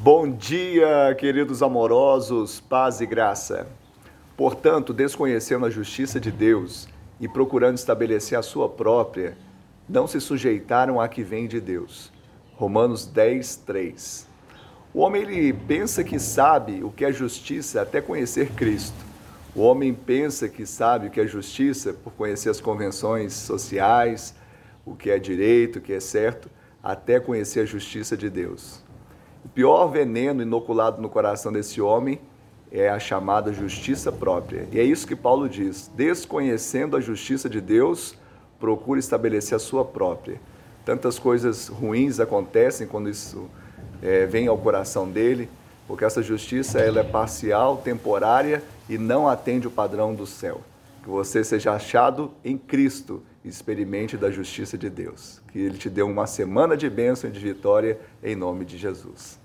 Bom 0.00 0.30
dia, 0.30 1.12
queridos 1.18 1.60
amorosos, 1.60 2.60
paz 2.60 3.00
e 3.00 3.06
graça. 3.06 3.66
Portanto, 4.36 4.92
desconhecendo 4.92 5.66
a 5.66 5.70
justiça 5.70 6.20
de 6.20 6.30
Deus 6.30 6.88
e 7.18 7.26
procurando 7.26 7.78
estabelecer 7.78 8.38
a 8.38 8.42
sua 8.42 8.68
própria, 8.68 9.36
não 9.88 10.06
se 10.06 10.20
sujeitaram 10.20 11.00
à 11.00 11.08
que 11.08 11.24
vem 11.24 11.48
de 11.48 11.60
Deus. 11.60 12.12
Romanos 12.54 13.06
10, 13.06 13.56
3. 13.56 14.28
O 14.94 15.00
homem 15.00 15.22
ele 15.22 15.52
pensa 15.52 16.04
que 16.04 16.20
sabe 16.20 16.84
o 16.84 16.92
que 16.92 17.04
é 17.04 17.12
justiça 17.12 17.82
até 17.82 18.00
conhecer 18.00 18.52
Cristo. 18.52 19.04
O 19.52 19.62
homem 19.62 19.92
pensa 19.92 20.48
que 20.48 20.64
sabe 20.64 21.08
o 21.08 21.10
que 21.10 21.20
é 21.20 21.26
justiça 21.26 21.92
por 21.92 22.12
conhecer 22.12 22.50
as 22.50 22.60
convenções 22.60 23.32
sociais, 23.32 24.32
o 24.86 24.94
que 24.94 25.10
é 25.10 25.18
direito, 25.18 25.80
o 25.80 25.82
que 25.82 25.92
é 25.92 25.98
certo, 25.98 26.48
até 26.80 27.18
conhecer 27.18 27.62
a 27.62 27.66
justiça 27.66 28.16
de 28.16 28.30
Deus. 28.30 28.86
O 29.48 29.50
pior 29.50 29.86
veneno 29.86 30.42
inoculado 30.42 31.00
no 31.00 31.08
coração 31.08 31.50
desse 31.50 31.80
homem 31.80 32.20
é 32.70 32.90
a 32.90 32.98
chamada 32.98 33.50
justiça 33.50 34.12
própria. 34.12 34.68
E 34.70 34.78
é 34.78 34.84
isso 34.84 35.06
que 35.06 35.16
Paulo 35.16 35.48
diz: 35.48 35.90
desconhecendo 35.96 36.94
a 36.94 37.00
justiça 37.00 37.48
de 37.48 37.58
Deus, 37.58 38.14
procura 38.60 39.00
estabelecer 39.00 39.56
a 39.56 39.58
sua 39.58 39.86
própria. 39.86 40.38
Tantas 40.84 41.18
coisas 41.18 41.66
ruins 41.66 42.20
acontecem 42.20 42.86
quando 42.86 43.08
isso 43.08 43.48
é, 44.02 44.26
vem 44.26 44.46
ao 44.48 44.58
coração 44.58 45.10
dele, 45.10 45.48
porque 45.86 46.04
essa 46.04 46.22
justiça 46.22 46.78
ela 46.78 47.00
é 47.00 47.04
parcial, 47.04 47.78
temporária 47.78 48.62
e 48.86 48.98
não 48.98 49.26
atende 49.26 49.66
o 49.66 49.70
padrão 49.70 50.14
do 50.14 50.26
céu. 50.26 50.60
Que 51.02 51.08
você 51.08 51.42
seja 51.42 51.72
achado 51.72 52.32
em 52.44 52.58
Cristo 52.58 53.22
e 53.42 53.48
experimente 53.48 54.14
da 54.14 54.30
justiça 54.30 54.76
de 54.76 54.90
Deus. 54.90 55.40
Que 55.50 55.58
Ele 55.58 55.78
te 55.78 55.88
dê 55.88 56.02
uma 56.02 56.26
semana 56.26 56.76
de 56.76 56.88
bênção 56.90 57.30
e 57.30 57.32
de 57.32 57.40
vitória 57.40 57.98
em 58.22 58.36
nome 58.36 58.66
de 58.66 58.76
Jesus. 58.76 59.36